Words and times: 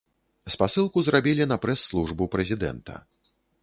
Спасылку 0.53 0.97
зрабілі 1.09 1.49
на 1.53 1.59
прэс-службу 1.67 2.31
прэзідэнта. 2.37 2.93